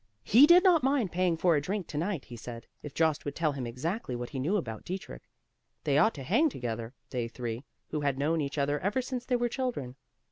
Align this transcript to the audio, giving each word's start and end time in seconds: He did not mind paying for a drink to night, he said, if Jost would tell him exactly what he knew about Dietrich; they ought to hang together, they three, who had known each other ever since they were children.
He 0.23 0.47
did 0.47 0.63
not 0.63 0.81
mind 0.81 1.11
paying 1.11 1.37
for 1.37 1.55
a 1.55 1.61
drink 1.61 1.85
to 1.89 1.97
night, 1.99 2.25
he 2.25 2.35
said, 2.35 2.65
if 2.81 2.91
Jost 2.91 3.23
would 3.23 3.35
tell 3.35 3.51
him 3.51 3.67
exactly 3.67 4.15
what 4.15 4.31
he 4.31 4.39
knew 4.39 4.57
about 4.57 4.83
Dietrich; 4.83 5.29
they 5.83 5.99
ought 5.99 6.15
to 6.15 6.23
hang 6.23 6.49
together, 6.49 6.95
they 7.11 7.27
three, 7.27 7.65
who 7.89 8.01
had 8.01 8.17
known 8.17 8.41
each 8.41 8.57
other 8.57 8.79
ever 8.79 9.03
since 9.03 9.25
they 9.25 9.35
were 9.35 9.47
children. 9.47 9.95